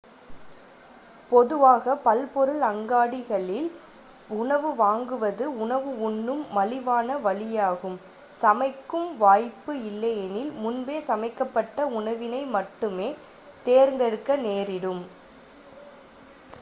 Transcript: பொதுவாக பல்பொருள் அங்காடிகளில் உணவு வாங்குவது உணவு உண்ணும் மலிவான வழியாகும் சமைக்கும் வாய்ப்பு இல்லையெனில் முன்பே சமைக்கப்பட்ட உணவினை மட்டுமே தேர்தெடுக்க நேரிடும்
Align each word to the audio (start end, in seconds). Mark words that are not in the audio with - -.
பொதுவாக 1.31 1.95
பல்பொருள் 1.97 2.61
அங்காடிகளில் 2.61 3.67
உணவு 4.35 4.69
வாங்குவது 4.75 5.45
உணவு 5.57 5.91
உண்ணும் 5.99 6.41
மலிவான 6.51 7.19
வழியாகும் 7.19 7.99
சமைக்கும் 8.39 9.07
வாய்ப்பு 9.17 9.75
இல்லையெனில் 9.83 10.51
முன்பே 10.57 10.97
சமைக்கப்பட்ட 11.07 11.87
உணவினை 11.91 12.43
மட்டுமே 12.49 13.09
தேர்தெடுக்க 13.65 14.41
நேரிடும் 14.41 15.03